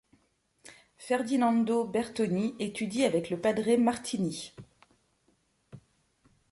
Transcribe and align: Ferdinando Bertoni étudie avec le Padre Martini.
Ferdinando 0.97 1.85
Bertoni 1.85 2.55
étudie 2.57 3.03
avec 3.03 3.29
le 3.29 3.39
Padre 3.39 3.75
Martini. 3.77 4.51